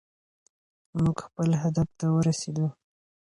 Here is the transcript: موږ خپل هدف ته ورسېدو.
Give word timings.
موږ 1.01 1.17
خپل 1.27 1.49
هدف 1.63 1.87
ته 1.99 2.05
ورسېدو. 2.15 2.67